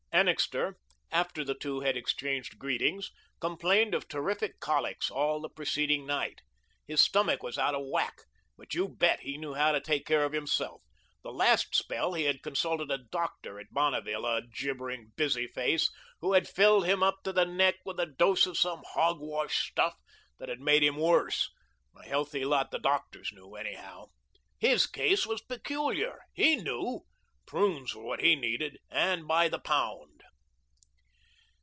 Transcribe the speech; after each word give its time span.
Annixter 0.13 0.75
after 1.09 1.41
the 1.43 1.55
two 1.55 1.79
had 1.79 1.95
exchanged 1.97 2.59
greetings 2.59 3.09
complained 3.39 3.95
of 3.95 4.07
terrific 4.07 4.59
colics 4.59 5.09
all 5.09 5.39
the 5.39 5.49
preceding 5.49 6.05
night. 6.05 6.41
His 6.85 7.01
stomach 7.01 7.41
was 7.41 7.57
out 7.57 7.73
of 7.73 7.87
whack, 7.87 8.17
but 8.57 8.73
you 8.75 8.87
bet 8.89 9.21
he 9.21 9.37
knew 9.37 9.53
how 9.55 9.71
to 9.71 9.79
take 9.79 10.05
care 10.05 10.25
of 10.25 10.33
himself; 10.33 10.83
the 11.23 11.31
last 11.31 11.73
spell, 11.73 12.13
he 12.13 12.25
had 12.25 12.43
consulted 12.43 12.91
a 12.91 12.97
doctor 12.99 13.57
at 13.57 13.67
Bonneville, 13.71 14.25
a 14.25 14.43
gibbering 14.45 15.13
busy 15.15 15.47
face 15.47 15.89
who 16.19 16.33
had 16.33 16.47
filled 16.47 16.85
him 16.85 17.01
up 17.01 17.23
to 17.23 17.31
the 17.31 17.45
neck 17.45 17.75
with 17.85 17.99
a 17.99 18.05
dose 18.05 18.45
of 18.45 18.57
some 18.57 18.83
hogwash 18.89 19.69
stuff 19.71 19.95
that 20.39 20.49
had 20.49 20.59
made 20.59 20.83
him 20.83 20.97
worse 20.97 21.49
a 21.95 22.03
healthy 22.03 22.43
lot 22.43 22.69
the 22.69 22.79
doctors 22.79 23.31
knew, 23.33 23.55
anyhow. 23.55 24.07
HIS 24.59 24.85
case 24.87 25.25
was 25.25 25.41
peculiar. 25.41 26.19
HE 26.33 26.57
knew; 26.57 27.05
prunes 27.47 27.93
were 27.93 28.03
what 28.03 28.21
he 28.21 28.33
needed, 28.35 28.77
and 28.89 29.27
by 29.27 29.49
the 29.49 29.59
pound. 29.59 30.09